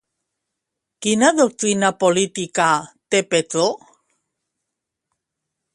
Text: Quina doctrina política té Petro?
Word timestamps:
Quina 1.05 1.29
doctrina 1.39 1.91
política 2.05 2.69
té 3.15 3.21
Petro? 3.35 3.67